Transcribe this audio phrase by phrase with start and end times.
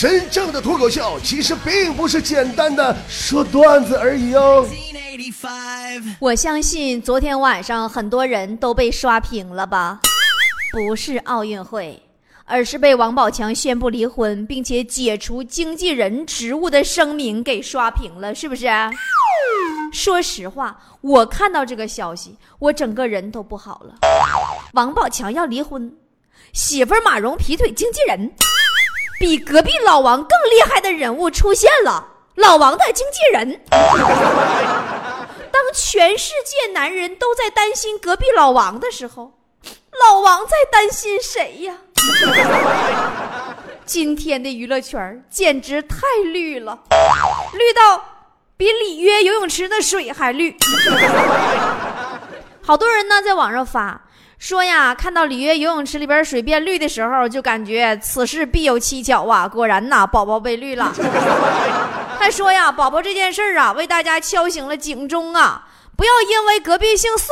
[0.00, 4.66] 真正的脱口秀其实并不是简单的说段子而已哦。
[6.18, 10.00] 我相信昨天晚上很多人都被刷屏了吧？
[10.72, 12.02] 不是奥运会，
[12.46, 18.68] 而是被王宝强宣布离婚并且解除经纪人职务的声明给刷屏了，是不是？
[19.92, 23.96] 说实话，我看到这个消息，我整个人都不好了。
[24.72, 25.94] 王宝强要离婚，
[26.54, 28.32] 媳妇马蓉劈腿经纪人，
[29.20, 32.06] 比隔壁老王更厉害的人物出现了，
[32.36, 33.60] 老王的经纪人。
[35.52, 39.34] 当全世界男人都在担心隔壁老王的时候，
[40.00, 41.76] 老王在担心谁呀？
[43.84, 46.78] 今天的娱乐圈简直太绿了，
[47.52, 48.02] 绿到
[48.56, 50.56] 比里约游泳池的水还绿。
[52.64, 54.00] 好多人呢在网上发
[54.40, 59.46] 说呀，看到里约游泳池里边水变绿的时候，就感觉此事必有蹊跷啊！
[59.46, 60.90] 果然呐，宝宝被绿了。
[62.18, 65.68] 还说呀，宝宝这件事儿啊，为大家敲醒了警钟啊！
[65.94, 67.28] 不要因为隔壁姓宋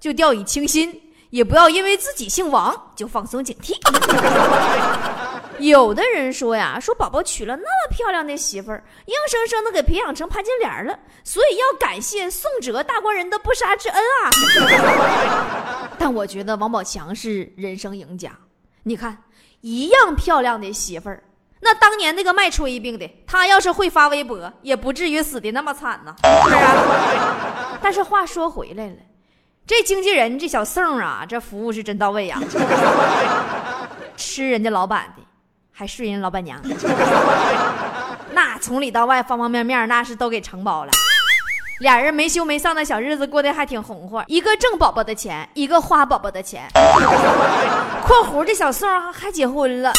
[0.00, 3.74] 就掉以轻心，也不要因为自己姓王就放松警惕。
[5.58, 14.30] 有的人说呀，说宝宝娶了那么漂亮的媳妇儿，硬生生的给培养成潘金莲了，所以要感谢宋哲大官人的不杀之恩啊！
[15.98, 18.30] 但我觉得王宝强是人生赢家，
[18.84, 19.24] 你看，
[19.60, 21.22] 一样漂亮的媳妇儿。
[21.60, 26.56] 那当年那个卖炊饼的，他要是会发微博，也不至于死的那么惨呢，是不是？
[27.82, 28.96] 但是话说回来了，
[29.66, 32.40] 这经纪人这小宋啊，这服务是真到位呀，
[34.16, 35.22] 吃人家老板的，
[35.78, 36.60] 还睡人老板娘，
[38.34, 40.90] 那从里到外方方面面那是都给承包了。
[41.78, 46.68] 俩人没羞没臊的小日子过得还挺红火，一个挣宝宝的钱，一个花宝宝的钱。
[48.04, 49.92] （括弧这小宋还结婚了。）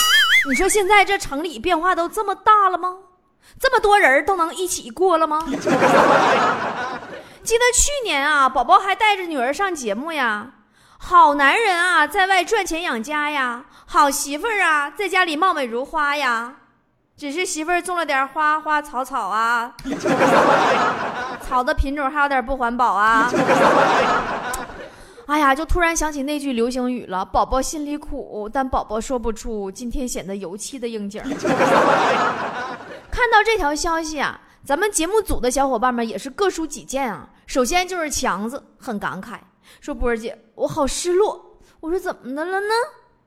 [0.49, 2.95] 你说现在这城里变化都这么大了吗？
[3.57, 5.45] 这么多人都能一起过了吗？
[7.41, 10.45] 记得去年啊，宝宝还带着女儿上节目呀。
[11.01, 16.55] 好男人啊，在外赚钱养家呀；好媳妇儿啊，在家里貌美如花呀。
[17.17, 19.75] 只是媳妇儿种了点花花草草啊，
[21.41, 23.31] 草的品种还有点不环保啊。
[25.27, 31.21] 哎呀，就突然想起那句流行语了：“宝宝心里苦，但宝宝说不出。”今天显得尤其的应景。
[33.11, 37.27] 看到这条消息啊，咱们节目组的小伙伴们也是各抒己见啊。
[37.45, 39.37] 首先就是强子很感慨，
[39.81, 42.73] 说：“波儿姐，我好失落。”我说：“怎么的了呢？”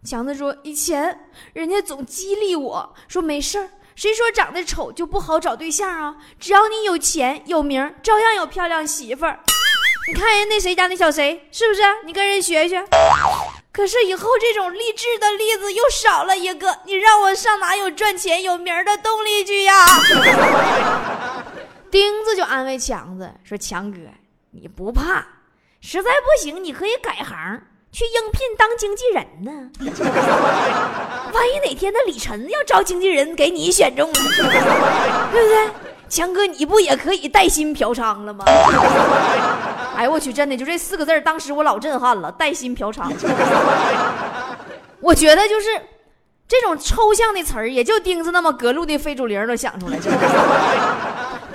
[0.05, 6.17] 强子说：“以前人家总激励我说，没事儿，谁说长得丑就不好找对象啊？
[6.41, 9.39] 只要你有钱有名，照样有漂亮媳妇儿。”
[10.09, 11.83] 你看人那谁家那小谁，是不是？
[12.05, 12.85] 你跟人学学。
[13.73, 19.73] 可是以后这种励志的例子又少了一个，你让我上哪有赚钱有名的动力去呀？
[21.91, 23.99] 钉子就安慰强子说：“强哥，
[24.51, 25.25] 你不怕，
[25.85, 27.61] 实在不行你可以改行
[27.91, 29.51] 去应聘当经纪人呢。
[31.35, 34.15] 万一哪天那李晨要招经纪人给你选中了，
[35.33, 35.69] 对不对？
[36.09, 38.45] 强哥你不也可以带薪嫖娼了吗？”
[39.97, 43.11] 哎我去，真的就这四个字当时我老震撼了，带薪嫖娼。
[45.01, 45.69] 我觉得就是
[46.47, 49.99] 这种抽象的词儿，也就钉子那么隔路的非主流都想出来。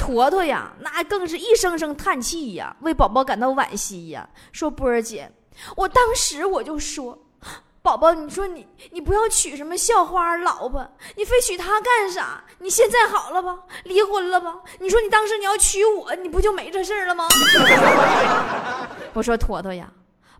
[0.08, 5.30] 坨坨呀，那更是一声声叹气呀，为宝宝感到惋惜呀，说波儿姐，
[5.76, 7.20] 我当时我就说。
[7.82, 12.42] 宝宝，你说你你不要娶什么校花老婆，你非娶她干啥？
[12.60, 13.60] 你现在好了吧？
[13.84, 14.56] 离婚了吧？
[14.80, 17.28] 你说你当时你要娶我，你不就没这事儿了吗？
[19.12, 19.92] 我说坨坨呀，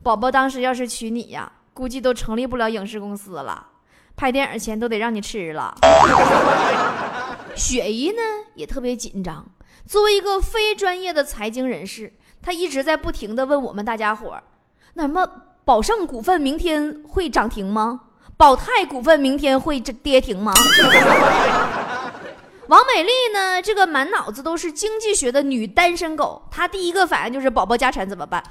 [0.02, 3.68] 宝宝当时要是娶你呀，估计都成立不了影视公司了，
[4.16, 5.76] 拍电影钱都得让你吃了。
[7.56, 8.22] 雪姨呢
[8.56, 9.44] 也特别紧张，
[9.88, 14.44] 作为一个非专业的财经人士，他一直在不停的问我们大家伙儿，
[14.94, 15.28] 那么。
[15.68, 18.00] 宝盛股份明天会涨停吗？
[18.38, 20.54] 宝泰股份明天会跌停吗？
[22.70, 23.62] 王美丽呢？
[23.62, 28.42] 这个满脑子都是经济学的女单身狗，她第一个反应就是宝宝家产怎么办？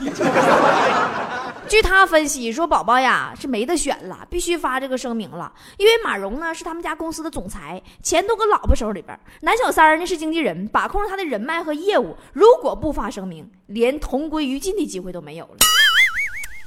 [1.69, 15.57] 据他分析说，宝宝呀是没得选了，必须发这个声明了，因为马蓉呢是他们家公司的总裁，钱都搁老婆手里边，男小三儿那是经纪人，把控着他的人脉和业务，如果不发声明，连同归于尽的机会都没有了。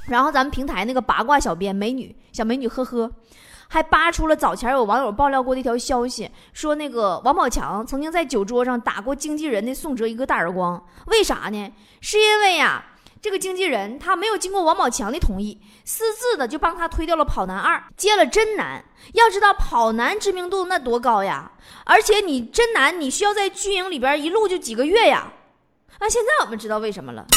[0.06, 3.10] 然后咱们平台那个八卦小编美女小美女呵呵，
[3.68, 10.82] 还扒出了早前有网友爆料过的一条消息，说那个王宝强曾经在酒桌上打过经纪人的宋哲一个大耳光。
[11.06, 11.72] 为啥呢？
[12.00, 12.84] 是因为呀，
[13.22, 18.82] 这个经纪人他没有经过王宝强的同意，私自的就帮他推掉了跑男二，接了真男。
[19.12, 21.50] 要知道跑男知名度那多高呀！
[21.84, 25.26] 而且你真男，你需要在军营里边一录就几个月呀。
[25.98, 27.26] 那现在我们知道为什么了。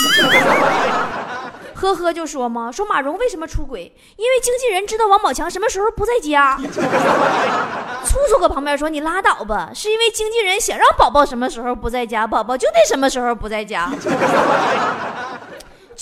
[1.76, 3.94] 呵呵，就说嘛，说马蓉为什么出轨？
[4.16, 6.58] 因为经纪人知道王宝强什么时候不在家。
[8.06, 13.92] 粗粗搁旁边说：“你拉倒吧，是因为经纪人想让宝宝什么时候不在家，宝宝就得什么时候不在家。”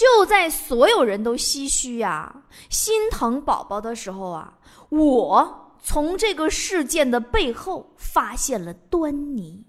[0.02, 4.54] 就在所有人都唏嘘呀、心疼宝宝的时候啊，
[4.90, 9.64] 我从这个事件的背后发现了端倪。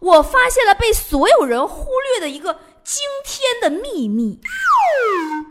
[0.00, 4.40] 我发现了被所有人忽略的一个惊天的秘密。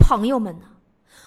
[0.00, 0.66] 朋友们呐、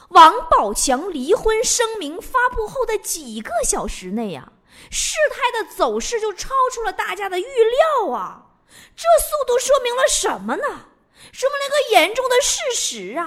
[0.09, 4.51] 王宝强离婚声明发布后的几个小时内呀、
[4.91, 8.47] 事态的走势就超出了大家的预料啊！
[8.93, 10.87] 这速度说明了什么呢？
[11.33, 13.25] 说明了一个严重的事实啊！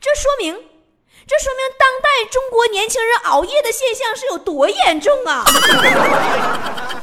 [0.00, 0.52] 这说明，
[1.24, 5.44] 这说明当代中国年轻人熬夜的现象是有多严重啊！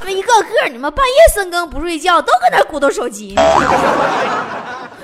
[0.03, 3.33] 那一个个你们半夜深更不睡觉，都搁那鼓捣手机。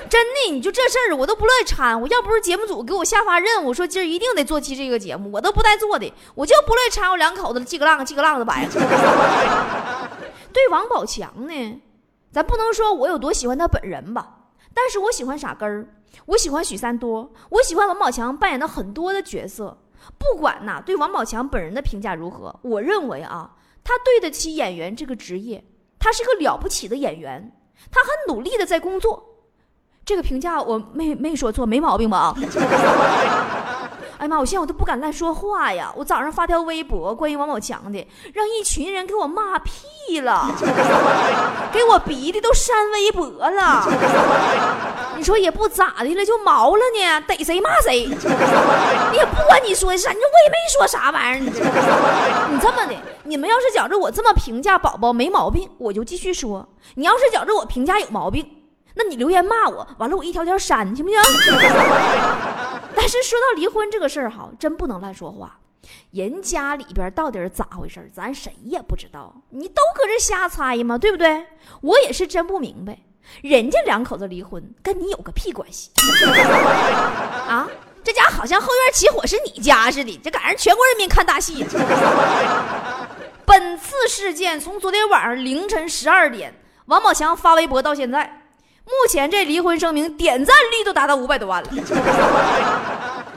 [0.09, 1.99] 真的，你就这事儿，我都不乐意掺。
[2.01, 6.13] 我要不是节目组给我下发任务，说今儿一定得做期这个节目，我都不带做的。
[6.35, 8.67] 我就不乐意掺和两口子叽个浪叽个浪的白。
[10.51, 11.81] 对王宝强呢，
[12.33, 14.27] 咱不能说我有多喜欢他本人吧，
[14.77, 15.87] 但是我喜欢傻根儿，
[16.27, 19.75] 我喜欢许三多，我喜欢王宝强扮演的很多的角色。
[20.19, 25.63] 不管呐，对王宝强本人的评价如何，我认为啊，他对得起演员这个职业，
[25.97, 27.51] 他是个了不起的演员，
[27.89, 29.23] 他很努力的在工作。
[30.05, 32.35] 这个评价我没没说错，没毛病吧？
[34.17, 34.39] 哎妈！
[34.39, 35.91] 我现在我都不敢乱说话呀！
[35.95, 40.49] 我早上发条微博关于王宝强的，让一群人给我骂屁了，
[41.71, 43.87] 给我逼的都删微博了。
[45.15, 48.05] 你说也不咋的了，就毛了呢，逮谁骂谁。
[48.05, 51.39] 你也不管你说的啥，你说我也没说啥玩意儿。
[51.39, 51.59] 你这
[52.51, 56.65] 你这么的，你们要是觉着我这么评价宝宝没毛病，我就继续说；
[56.95, 58.45] 你要是觉着我评价有毛病，
[58.95, 61.19] 那你留言骂我，完了我一条条删，行不行？
[63.07, 65.57] 但是说到离婚这个事儿哈，真不能乱说话。
[66.11, 69.33] 人家里边到底是咋回事咱谁也不知道。
[69.49, 71.45] 你都搁这瞎猜嘛，对不对？
[71.79, 72.99] 我也是真不明白，
[73.41, 75.89] 人家两口子离婚跟你有个屁关系
[77.47, 77.65] 啊？
[78.03, 81.65] 这家好像后院起火是你家似的，这赶上全国人民看大戏。
[83.45, 86.53] 本次事件从昨天晚上凌晨十二点，
[86.87, 88.41] 王宝强发微博到现在，
[88.83, 91.69] 目前这离婚声明点赞率都达到五百多万了。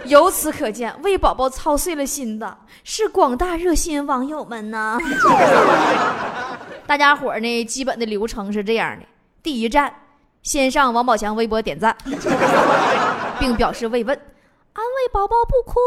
[0.05, 4.99] 由此可见，为宝宝操碎了心的是广大热心网友们呢。
[6.87, 9.06] 大家伙儿呢，基本的流程是这样的：
[9.43, 9.94] 第一站，
[10.43, 11.97] 先上王宝强微博点赞，
[13.38, 14.17] 并表示慰问，
[14.73, 15.79] 安慰宝宝不哭，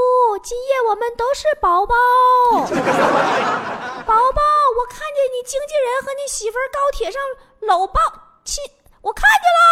[0.41, 1.95] 今夜我们都是宝宝。
[4.05, 4.41] 宝宝，
[4.77, 7.21] 我看见你经纪人和你媳妇儿高铁上
[7.61, 7.99] 搂抱
[8.45, 8.63] 亲，
[9.03, 9.67] 我看见了。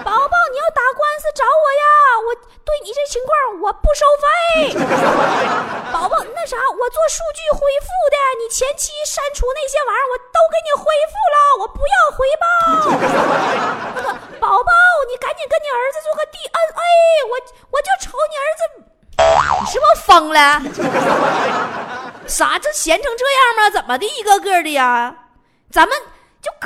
[0.00, 1.84] 宝宝，你要打官司找我呀！
[2.24, 2.34] 我
[2.64, 4.72] 对你这情况我不收费。
[5.92, 12.48] 宝宝，那啥，我做数据恢复的，你前期删除那些玩意儿我都给你恢复了，我不要回报。
[14.00, 14.72] 那个宝宝，
[15.06, 17.36] 你赶紧跟你儿子做个 DNA，我
[17.68, 18.64] 我就瞅你儿子，
[19.60, 20.56] 你是不是疯了？
[22.26, 22.58] 啥？
[22.58, 23.68] 这闲成这样吗？
[23.68, 24.06] 怎么的？
[24.06, 25.14] 一个个的呀？
[25.70, 25.94] 咱们。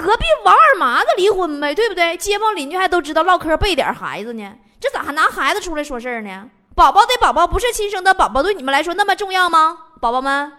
[0.03, 2.17] 隔壁王二麻子离婚呗，对不对？
[2.17, 6.49] 街坊邻居还都知道唠嗑背点孩子呢，这咋还拿孩子出来说事儿呢？
[6.75, 9.79] 宝宝的宝宝不是亲生的宝宝，对你们来说那么重要吗？
[10.01, 10.53] 宝宝们。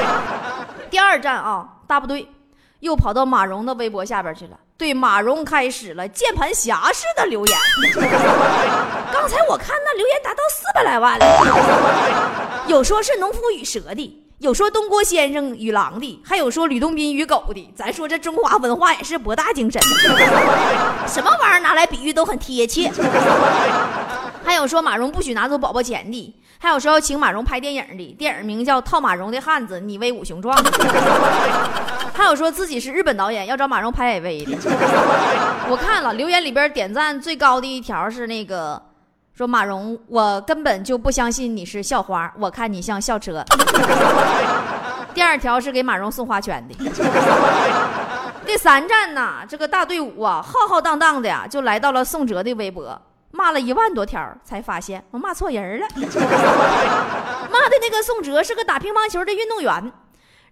[0.88, 2.26] 第二站啊，大部队
[2.80, 7.58] 又跑到马蓉的微博下边去了，对马蓉开始了键盘侠式的留言。
[9.12, 14.16] 刚才我看那留言达到四百来万了，有说是农夫与蛇的。
[14.40, 17.74] 有说东郭先生与狼的，还有说吕洞宾与狗的。
[17.76, 19.78] 咱说这中华文化也是博大精深，
[21.06, 22.90] 什么玩意儿拿来比喻都很贴切。
[24.42, 30.56] 还有说马蓉不许拿走宝宝钱的，还有说要请马蓉拍电影的，电影名叫《套马蓉的汉子》，你威武雄壮。
[32.14, 34.56] 还有说自己是日本导演，要找马蓉拍 AV 的。
[35.68, 38.80] 我看了留言里边点赞最高的一条是那个。
[39.40, 43.42] 说马蓉，我根本就不相信你是校花，我看你像校车。
[45.14, 46.74] 第二条是给马蓉送花圈的。
[48.44, 55.86] 第三站呢，这个大队伍啊，浩浩荡荡的呀，就来到了宋哲的微博，骂了一万多条，才发现我骂错人了。
[55.96, 59.90] 骂的那个宋哲是个打乒乓球的运动员。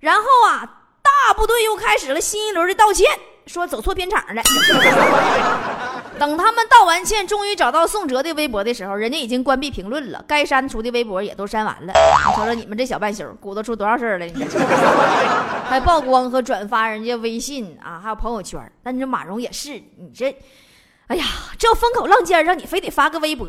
[0.00, 0.64] 然后啊，
[1.02, 3.06] 大部队又开始了新一轮的道歉，
[3.44, 4.40] 说走错片场了。
[6.18, 11.92] 等他们道完歉，终于找到宋哲的微博的时候，人家已经关闭评论了，该删除的微博也都删完了。
[11.92, 14.26] 你瞅瞅你们这小半宿鼓捣出多少事儿来？
[14.26, 14.44] 你
[15.68, 18.60] 还曝光和转发人家微信啊，还有朋友圈。
[18.82, 20.36] 但你这马蓉也是，你这，
[21.06, 21.24] 哎呀，
[21.58, 23.46] 这风口浪尖上，你非得发个微博，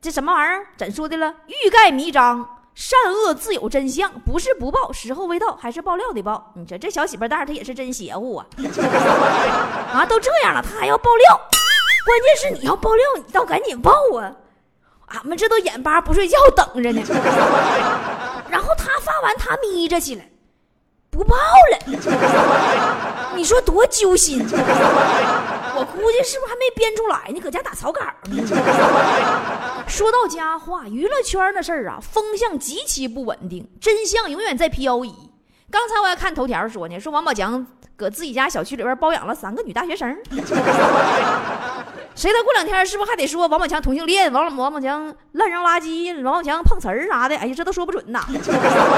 [0.00, 0.66] 这什么玩意儿？
[0.76, 1.34] 怎说的了？
[1.46, 2.56] 欲盖弥彰。
[2.72, 6.52] 善恶自有真相，不是不报，时候未到，还是爆料的报。
[6.54, 8.46] 你说这小媳妇蛋，她也是真邪乎啊！
[9.92, 11.40] 啊，都这样了，她还要爆料，
[12.04, 14.32] 关键是你要爆料，你倒赶紧爆啊！
[15.06, 17.02] 俺们这都眼巴不睡觉等着呢。
[18.48, 20.22] 然后他发完，他眯着去了，
[21.10, 21.78] 不报了。
[23.34, 24.46] 你说多揪心！
[24.48, 27.40] 我估计是不是还没编出来呢？
[27.40, 28.42] 搁家打草稿呢。
[29.88, 35.12] 说到家话，娱乐圈的事儿啊，风向极其不稳定，真相永远在漂移。
[35.70, 37.66] 刚才我还看头条说呢，说王宝强
[37.96, 40.16] 搁自己家小区里边包养了三个女大学生。
[42.20, 44.30] 谁道过两天是不是还得说王宝强同性恋？
[44.30, 46.22] 王王宝强乱扔垃圾？
[46.22, 47.34] 王宝强碰瓷儿啥的？
[47.34, 48.26] 哎呀，这都说不准呐。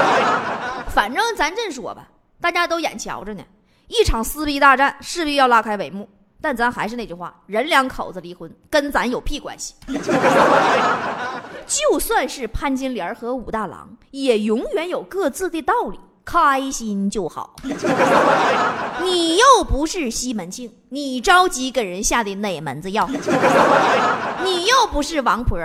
[0.93, 2.05] 反正咱这说吧，
[2.41, 3.41] 大家都眼瞧着呢，
[3.87, 6.09] 一场撕逼大战势必要拉开帷幕。
[6.41, 9.73] 但咱还是那句话，人两口子离婚跟咱有屁关系。
[11.65, 17.55] 就算是潘金莲和武大郎，也永远有各自的道理，开心就好。
[19.03, 23.09] 你又不是西门庆，你着急给人下的哪门子药？
[24.43, 25.59] 你又不是王婆，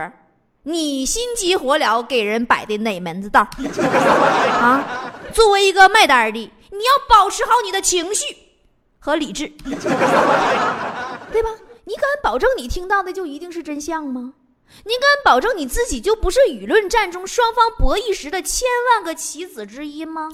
[0.64, 3.40] 你心急火燎给人摆的哪门子道？
[4.60, 4.84] 啊，
[5.32, 8.24] 作为一个卖单的，你要保持好你的情绪。
[9.00, 9.74] 和理智，对
[11.42, 11.48] 吧？
[11.84, 14.34] 你敢保证你听到的就一定是真相吗？
[14.84, 20.28] 你敢保证你自己就不是舆论战中双方博弈时的千万个棋子之一吗？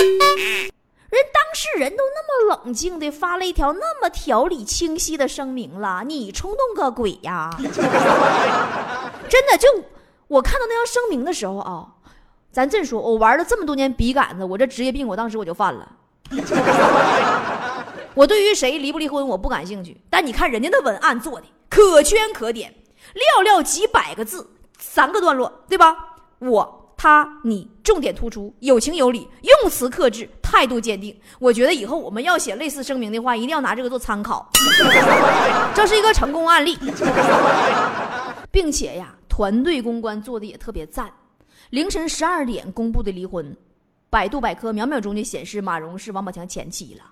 [1.11, 7.51] 人当事人都那么冷静的发了一条那么条理清晰的声明了，你冲动个鬼呀！
[9.29, 9.69] 真的，就
[10.27, 11.87] 我看到那条声明的时候啊，
[12.51, 15.89] 咱这说，我玩了这么多年笔杆子，我这职业病我当时我就犯了。
[18.15, 22.75] 我对于谁离不离婚我不感兴趣，但你看人家那文案做的可圈可点，
[23.15, 25.97] 寥寥几百个字，三个段落，对吧？
[26.41, 31.17] 我、他、你，重点突出，有情有理，用词克制，态度坚定。
[31.39, 34.49] 我觉得以后我们要写类似声明的话，一定要拿这个做参考。
[35.75, 36.79] 这是一个成功案例，
[38.51, 41.11] 并且呀，团队公关做的也特别赞。
[41.71, 43.57] 凌晨十二点公布的离婚，
[44.11, 47.05] 百度百科秒秒钟就显示马蓉是王宝强前妻了。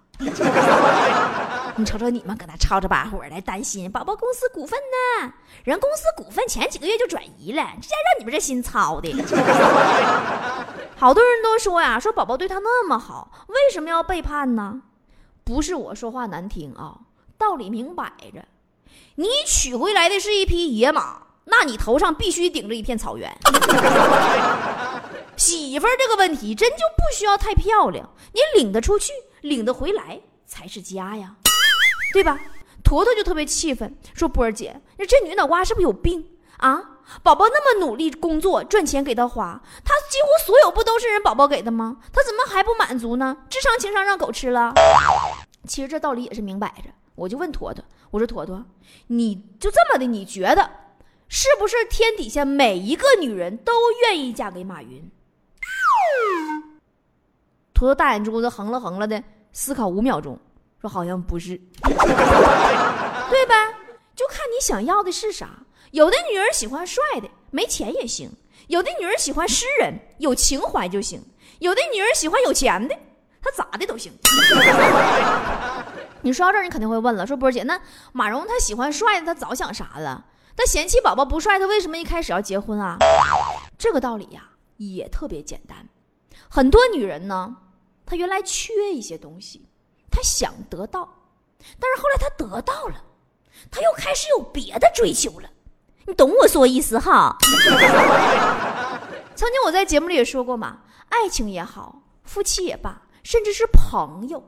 [1.76, 5.33] 你瞅瞅你们搁那吵吵把火的，担心宝宝公司股份呢？
[5.64, 9.11] 人公司股份前几个月就转移了，这家让你们这心操的。
[10.97, 14.83] 好多人都说呀，说宝宝对他那么好，为什么要背叛呢？
[15.45, 16.99] 不是我说话难听啊，
[17.38, 18.45] 道理明摆着，
[19.17, 23.35] 你娶回来的是一匹野马，那你头上必须顶着一片草原。
[25.37, 29.12] 媳妇儿这个问题真就不需要太漂亮，你领得出去。
[29.41, 31.35] 领得回来才是家呀，
[32.12, 32.38] 对吧？
[32.85, 36.28] 坨坨就特别气愤，说：“波儿姐，你这女脑瓜是不是有病
[36.59, 36.99] 啊？
[37.23, 41.99] 宝宝那么努力工作赚钱给他花，他几乎所有不都是人宝宝给的吗？
[42.12, 43.37] 他怎么还不满足呢？
[43.49, 44.75] 智商情商让狗吃了？
[45.66, 46.90] 其实这道理也是明摆着。
[47.14, 48.64] 我就问坨坨，我说坨坨，
[49.07, 50.07] 你就这么的？
[50.07, 50.71] 你觉得
[51.28, 55.11] 是不是天底下每一个女人都愿意嫁给马云？”
[57.75, 60.38] 坨坨大眼珠子横了横了的思考五秒钟，
[60.82, 61.94] 说：“好像不是， 对
[63.46, 63.54] 吧？
[64.16, 65.48] 就看你想要的是啥。
[65.92, 68.28] 有的女人喜欢帅的，没钱也行；
[68.66, 71.20] 有的女人喜欢诗人，有情怀就行；
[71.60, 72.98] 有的女人喜欢有钱的，
[73.40, 74.12] 她咋的都行。
[76.22, 77.80] 你说到这儿，你肯定会问了，说波姐，那
[78.12, 80.24] 马蓉她喜欢帅的，她早想啥了？
[80.56, 82.96] 她嫌弃宝宝不帅，她为什么一开始要结婚啊？
[83.78, 85.88] 这个道理呀，也特别简单。
[86.48, 87.58] 很多女人呢。”
[88.04, 89.64] 她原来缺一些东西，
[90.12, 91.09] 他想得到，
[91.81, 93.02] 但是后来他得到了，
[93.71, 95.49] 他又开始有别的追求了。
[96.07, 97.37] 你懂我说意思哈？
[99.35, 104.45] 曾经我在节目里也说过嘛，爱情也好，夫妻也罢，甚至是朋友，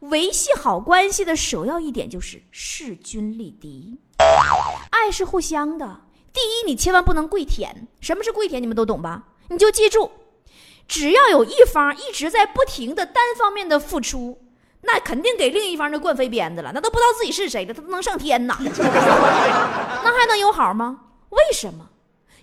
[0.00, 3.98] 维系好关系的首要一点就是势均力敌。
[4.90, 6.00] 爱是互相的，
[6.32, 7.86] 第一，你千万不能跪舔。
[8.00, 8.62] 什么是跪舔？
[8.62, 9.24] 你们都懂吧？
[9.48, 10.10] 你就记住。
[10.86, 14.38] 只要有一方一直在不停的单方面的付出，
[14.86, 18.56] 那肯定给另一方就惯飞鞭子了，那都不知道自己是谁了，他都能上天呐？
[18.60, 21.00] 那还能有好吗？
[21.30, 21.88] 为什么？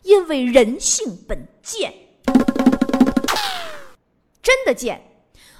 [0.03, 1.93] 因为人性本贱，
[4.41, 4.99] 真的贱。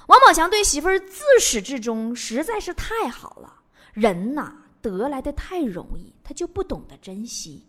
[0.08, 3.52] 王宝强对媳妇儿自始至终实在是太好了，
[3.92, 7.64] 人呐得来的太容易，他就不懂得珍惜。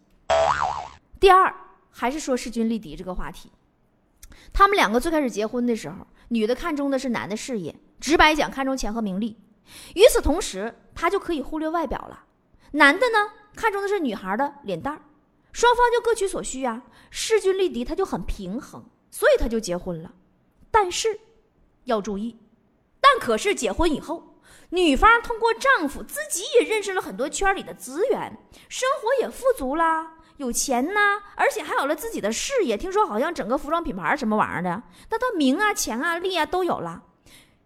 [1.19, 1.53] 第二，
[1.91, 3.51] 还是说势均力敌这个话题。
[4.51, 7.73] 他们两个最开始结婚的时候，女的看中的是男的事业，
[8.03, 9.39] 直白讲看重钱和名利。
[9.95, 12.25] 与此同时，他就可以忽略外表了。
[12.71, 15.01] 男的呢，看中的是女孩的脸蛋儿，
[15.53, 20.11] 双方就各取所需啊，势均力敌，他就很平衡，所以他就结婚了。
[20.69, 21.17] 但是，
[21.85, 22.37] 要注意，
[22.99, 24.37] 但可是结婚以后，
[24.71, 32.75] 女方通过丈夫自己也认识了很多圈里的资源，生活也富足啦，有钱呐，而且还有了自己的事业。
[32.75, 37.01] 听说好像整个服装品牌什么玩意儿的，那他名啊、钱啊、利啊都有了，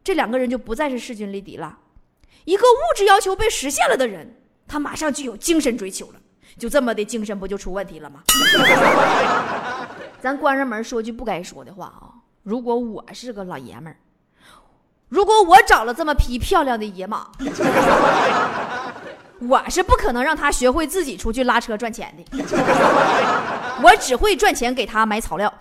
[0.08, 1.80] 这两个人就不再是势均力敌了。
[2.46, 6.20] 一个物质要求被实现了的人，他马上就有精神追求了，
[6.58, 8.24] 就这么的精神不就出问题了吗？
[10.22, 12.08] 咱关上门说句不该说的话啊。
[12.44, 13.98] 如果我是个老爷们儿，
[15.10, 17.30] 如果我找了这么匹漂亮的野马，
[19.42, 22.24] 我是不可能让他学会自己出去拉车赚钱的。
[23.84, 25.54] 我只会赚钱给他买草料。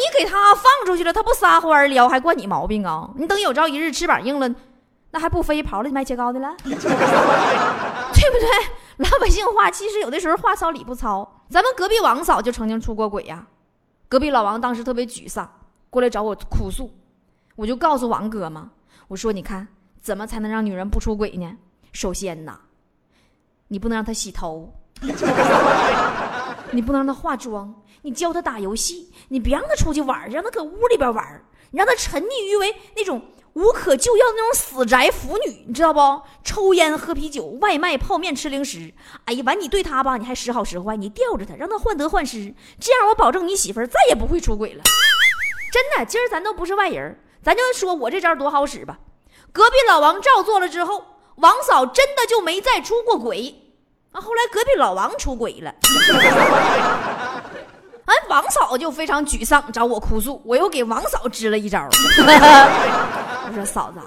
[0.00, 3.10] 你给他放出去了，他不撒欢儿撩，还惯你毛病啊？
[3.16, 4.48] 你等有朝一日翅膀硬了，
[5.10, 6.56] 那还不飞跑了卖切糕的了？
[6.64, 6.78] 对不
[8.16, 8.48] 对？
[8.96, 11.44] 老百姓话其实有的时候话糙理不糙。
[11.50, 13.46] 咱们隔壁王嫂就曾经出过轨呀。
[14.08, 15.50] 隔壁老王当时特别沮丧，
[15.90, 16.90] 过来找我哭诉，
[17.56, 18.70] 我就告诉王哥嘛，
[19.08, 19.68] 我说你看
[20.00, 21.52] 怎么才能让女人不出轨呢？
[21.92, 22.58] 首先呐，
[23.68, 24.72] 你不能让她洗头，
[26.72, 36.00] 你不能让她化妆，你教他打游戏，你别让他出去玩，让他搁屋里边玩，你让他沉溺于为那种无可救药的那种死宅腐女，你知道不？
[36.44, 38.94] 抽烟喝啤酒，外卖泡面吃零食。
[39.24, 44.82] 哎呀，完你对他吧，你还时好时坏，你吊着他，让他患得患失，这样我保证你媳妇儿再也不会出轨了。
[45.72, 48.98] 真的，今儿咱都不是外人，咱就说我这招多好使吧。
[49.52, 51.04] 隔壁老王照做了之后，
[51.36, 53.54] 王嫂真的就没再出过轨。
[54.12, 55.72] 啊，后来隔壁老王出轨了，
[58.10, 61.88] 哎，王嫂就非常沮丧，找我哭诉，我又给王嫂支了一招。
[63.46, 64.00] 我说嫂子，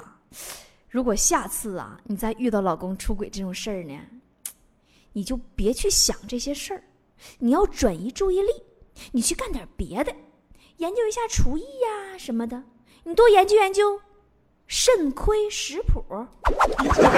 [0.90, 3.98] 如果下次啊，你再遇到老公出轨这种事儿呢，
[5.14, 6.84] 你就别去想这些事儿，
[7.40, 8.50] 你要转移注意力，
[9.14, 10.14] 你去干点别的，
[10.78, 12.62] 研究一下厨艺呀什么的，
[13.06, 14.02] 你多研究研究
[14.68, 16.04] 肾亏食谱，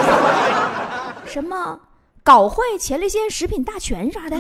[1.26, 1.80] 什么
[2.24, 4.38] 搞坏前列腺食品大全啥的，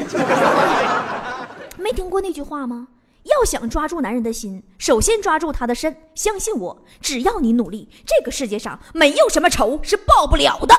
[1.85, 2.87] 没听过那句话吗？
[3.25, 5.95] 要想抓住男人的心，首先抓住他的肾。
[6.15, 10.73] 相信我，只要你努力，这个世界上没有什么仇是报不了的。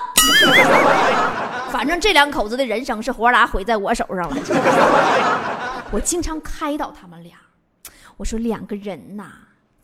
[1.71, 5.85] 反正这两口子的人生是活拉毁在我手上了。
[5.93, 7.37] 我经常开导他们俩，
[8.17, 9.31] 我说两个人呐，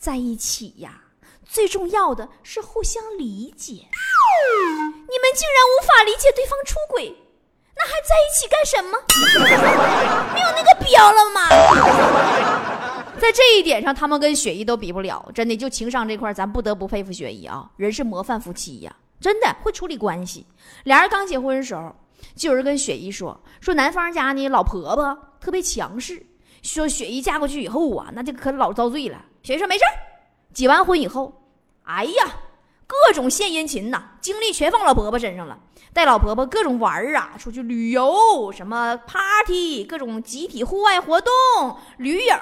[0.01, 1.03] 在一起呀，
[1.45, 3.75] 最重要的是互相理解。
[3.75, 7.17] 你们竟然无法理解对方出轨，
[7.75, 8.99] 那还在一起干什么？
[10.35, 11.41] 没有那个必要了吗？
[13.19, 15.25] 在这一点上，他们跟雪姨都比不了。
[15.35, 20.47] 真的，就情商这块，咱不得不佩服雪姨啊，人是模范夫妻呀，真的会处理关系。
[20.85, 21.95] 俩人刚结婚的时候，
[22.35, 26.25] 就有人跟雪姨说，说男方家呢老婆婆特别强势，
[26.63, 29.25] 说雪姨嫁过去以后啊，那就可老遭罪了。
[29.43, 29.85] 雪姨说没事
[30.53, 31.43] 结完婚以后，
[31.85, 32.27] 哎呀。
[32.93, 35.59] 各种献殷勤呐，精力全放老婆婆身上了，
[35.95, 41.33] 带老婆婆各种玩儿啊，出去旅游，什么 party，各种集体户外活动，
[41.97, 42.37] 驴友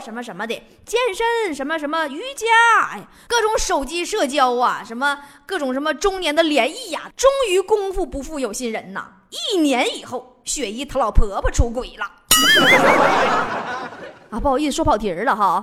[0.00, 2.46] 什么什么的，健身什么什么瑜伽，
[2.92, 9.08] 哎，各种手机社交啊，什么各种什么中年的联谊呀，终于功夫不负有心人呐，
[9.52, 12.06] 一年以后，雪姨她老婆婆出轨了，
[14.30, 15.60] 啊，不好意思说跑题儿了哈，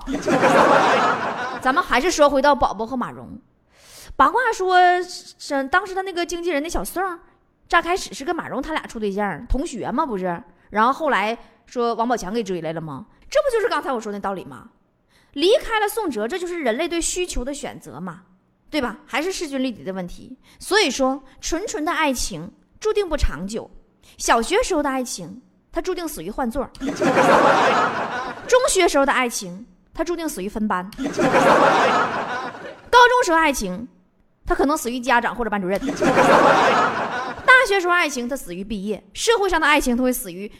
[1.61, 3.39] 咱们还是说回到宝宝和马蓉。
[4.15, 7.03] 八卦说是当时他那个经纪人那小宋，
[7.67, 10.41] 乍开始是跟马蓉他俩处对象，同学嘛不是？
[10.69, 13.05] 然后后来说王宝强给追来了吗？
[13.29, 14.69] 这不就是刚才我说那道理吗？
[15.33, 18.21] 离开了宋哲，这就是人类对需求的选择嘛，
[18.69, 18.97] 对吧？
[19.07, 20.37] 还是势均力敌的问题。
[20.59, 23.69] 所以说，纯纯的爱情注定不长久。
[24.19, 26.63] 小学时候的爱情，它注定死于换座；
[28.47, 30.87] 中学时候的爱情，它注定死于分班；
[32.91, 33.87] 高中时候爱情。
[34.45, 35.79] 他可能死于家长或者班主任。
[37.45, 40.51] 大学时候爱情，他死于毕业；社会上的爱情，他会死于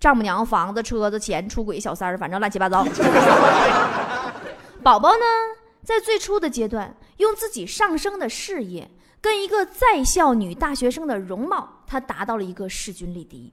[0.00, 2.84] 丈母娘、房子、车子、钱、出轨、小三儿，反正乱七八糟。
[4.82, 5.24] 宝宝呢，
[5.84, 8.90] 在最初的阶段，用自己上升的事业
[9.20, 13.52] 跟一个在校女大学生的容貌，他达到了一个势均力敌。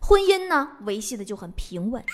[0.00, 2.04] 婚姻呢，维系的就很平稳。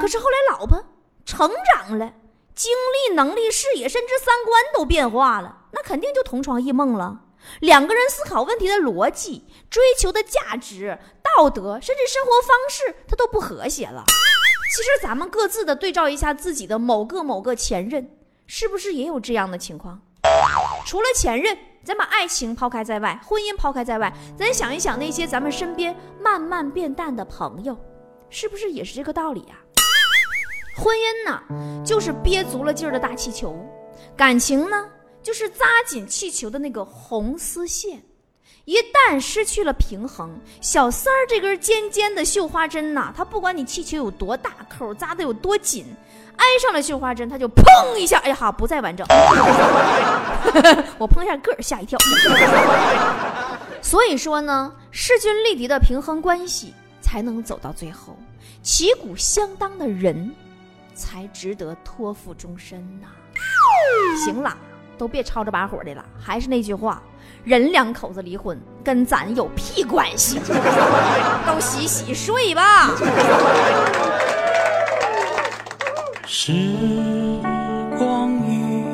[0.00, 0.84] 可是后来，老婆
[1.24, 2.12] 成长了。
[2.54, 7.20] 精力、能力、视野，甚至三观都变化了，那肯定就同床异梦了。
[7.60, 14.04] 两个人思考问题的逻辑、追求的价值、道德，甚至生活方式，它都不和谐了。
[14.76, 18.10] 其实咱们各自的对照一下自己的某个某个前任，
[18.46, 20.00] 是不是也有这样的情况？
[20.86, 27.76] 除了前任，咱把爱情抛开在外，婚姻抛开在外，咱想一想那些咱们身边慢慢变淡的朋友，
[28.30, 29.56] 是不是也是这个道理呀？
[30.82, 31.40] 婚姻呢，
[31.86, 33.50] 就是憋足了劲儿的大气球；
[34.16, 34.84] 感情呢，
[35.22, 38.02] 就是扎紧气球的那个红丝线。
[38.64, 45.86] 一旦失去了平衡，小三儿这根尖尖的绣花针呐，它不管你气球有多大扣，扎的有多紧，
[46.36, 49.06] 挨上了绣花针，它就砰一下，哎呀哈，不再完整。
[50.98, 51.96] 我碰一下个儿，吓一跳。
[53.80, 58.16] 所以说呢，势均力敌的平衡关系才能走到最后，
[58.64, 60.34] 旗鼓相当的人。
[60.94, 63.06] 才值得托付终身呐！
[64.24, 64.56] 行了，
[64.96, 66.04] 都别吵着把火的了。
[66.18, 67.02] 还是那句话，
[67.44, 70.38] 人两口子离婚跟咱有屁关系？
[71.46, 72.90] 都洗洗睡吧。
[76.24, 76.52] 时
[77.98, 78.84] 光一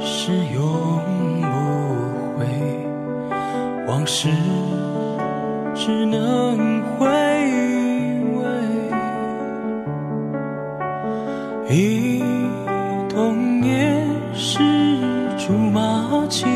[0.00, 2.46] 逝永不回，
[3.86, 4.28] 往事
[5.74, 6.75] 只能
[11.68, 12.22] 忆
[13.08, 14.60] 童年时
[15.36, 16.46] 竹马青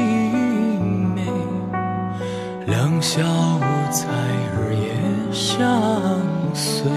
[1.16, 1.22] 梅，
[2.66, 4.06] 两小无猜
[4.54, 4.92] 日夜
[5.32, 5.68] 相
[6.54, 6.88] 随。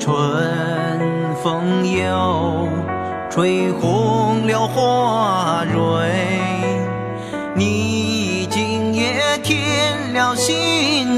[0.00, 0.16] 春
[1.44, 2.68] 风又
[3.30, 6.10] 吹红了花蕊，
[7.54, 11.17] 你今夜添了心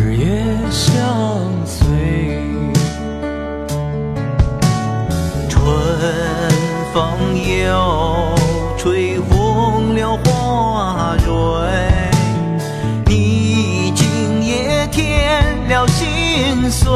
[0.00, 0.26] 日夜
[0.70, 0.94] 相
[1.66, 1.84] 随，
[5.48, 5.60] 春
[6.94, 7.02] 风
[7.66, 8.32] 又
[8.78, 11.28] 吹红了花蕊，
[13.06, 16.88] 你今夜添了心碎。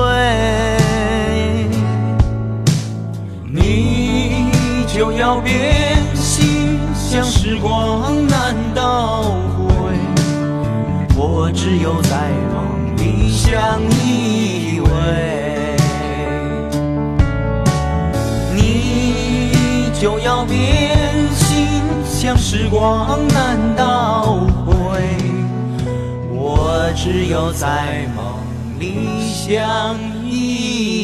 [3.53, 4.49] 你
[4.87, 9.23] 就要变心，像时光难倒
[9.57, 9.67] 回。
[11.17, 12.42] 我只有在。
[13.53, 15.77] 相依偎，
[18.55, 20.97] 你就要变
[21.35, 24.73] 心，像时光难倒回。
[26.31, 28.25] 我只有在梦
[28.79, 30.31] 里相依
[31.01, 31.02] 偎。